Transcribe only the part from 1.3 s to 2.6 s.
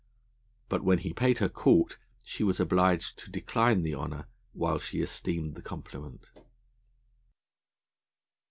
her court she was